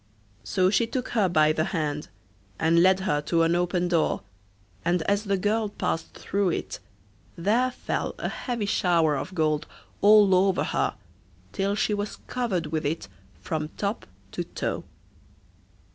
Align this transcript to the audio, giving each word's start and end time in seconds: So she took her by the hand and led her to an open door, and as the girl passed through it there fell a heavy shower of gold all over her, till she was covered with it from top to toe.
So 0.43 0.71
she 0.71 0.87
took 0.87 1.09
her 1.09 1.29
by 1.29 1.51
the 1.53 1.65
hand 1.65 2.07
and 2.57 2.81
led 2.81 3.01
her 3.01 3.21
to 3.21 3.43
an 3.43 3.53
open 3.53 3.87
door, 3.87 4.23
and 4.83 5.03
as 5.03 5.25
the 5.25 5.37
girl 5.37 5.69
passed 5.69 6.15
through 6.15 6.49
it 6.49 6.79
there 7.37 7.69
fell 7.69 8.15
a 8.17 8.27
heavy 8.27 8.65
shower 8.65 9.15
of 9.15 9.35
gold 9.35 9.67
all 10.01 10.33
over 10.33 10.63
her, 10.63 10.95
till 11.51 11.75
she 11.75 11.93
was 11.93 12.15
covered 12.25 12.65
with 12.71 12.83
it 12.83 13.09
from 13.39 13.67
top 13.77 14.07
to 14.31 14.43
toe. 14.43 14.85